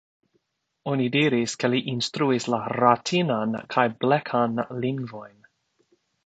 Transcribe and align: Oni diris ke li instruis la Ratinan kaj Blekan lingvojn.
Oni 0.91 1.03
diris 1.15 1.53
ke 1.63 1.69
li 1.73 1.81
instruis 1.91 2.47
la 2.53 2.61
Ratinan 2.79 3.53
kaj 3.75 3.85
Blekan 4.07 4.59
lingvojn. 4.87 5.39